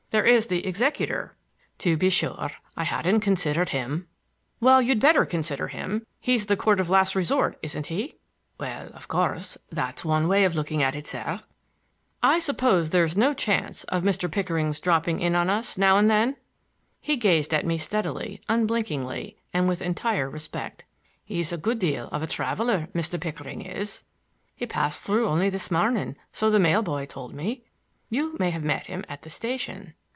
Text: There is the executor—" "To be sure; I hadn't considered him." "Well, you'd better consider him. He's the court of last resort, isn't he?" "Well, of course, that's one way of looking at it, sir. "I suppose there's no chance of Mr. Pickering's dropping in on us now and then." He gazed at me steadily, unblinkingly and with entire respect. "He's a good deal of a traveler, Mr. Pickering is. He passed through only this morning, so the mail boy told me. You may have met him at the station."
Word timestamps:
There 0.11 0.25
is 0.25 0.47
the 0.47 0.67
executor—" 0.67 1.37
"To 1.77 1.95
be 1.95 2.09
sure; 2.09 2.51
I 2.75 2.83
hadn't 2.83 3.21
considered 3.21 3.69
him." 3.69 4.09
"Well, 4.59 4.81
you'd 4.81 4.99
better 4.99 5.23
consider 5.25 5.69
him. 5.69 6.05
He's 6.19 6.47
the 6.47 6.57
court 6.57 6.81
of 6.81 6.89
last 6.89 7.15
resort, 7.15 7.57
isn't 7.63 7.85
he?" 7.87 8.17
"Well, 8.59 8.87
of 8.89 9.07
course, 9.07 9.57
that's 9.71 10.03
one 10.03 10.27
way 10.27 10.43
of 10.43 10.53
looking 10.53 10.83
at 10.83 10.95
it, 10.97 11.07
sir. 11.07 11.39
"I 12.21 12.39
suppose 12.39 12.89
there's 12.89 13.15
no 13.15 13.31
chance 13.31 13.85
of 13.85 14.03
Mr. 14.03 14.29
Pickering's 14.29 14.81
dropping 14.81 15.21
in 15.21 15.33
on 15.33 15.49
us 15.49 15.77
now 15.77 15.97
and 15.97 16.09
then." 16.09 16.35
He 16.99 17.15
gazed 17.15 17.53
at 17.53 17.65
me 17.65 17.77
steadily, 17.77 18.41
unblinkingly 18.49 19.37
and 19.53 19.65
with 19.65 19.81
entire 19.81 20.29
respect. 20.29 20.83
"He's 21.23 21.53
a 21.53 21.57
good 21.57 21.79
deal 21.79 22.09
of 22.11 22.21
a 22.21 22.27
traveler, 22.27 22.89
Mr. 22.93 23.17
Pickering 23.17 23.61
is. 23.61 24.03
He 24.57 24.65
passed 24.65 25.03
through 25.03 25.29
only 25.29 25.49
this 25.49 25.71
morning, 25.71 26.17
so 26.33 26.49
the 26.49 26.59
mail 26.59 26.81
boy 26.81 27.05
told 27.05 27.33
me. 27.33 27.63
You 28.09 28.35
may 28.39 28.49
have 28.49 28.61
met 28.65 28.87
him 28.87 29.05
at 29.07 29.21
the 29.21 29.29
station." 29.29 29.93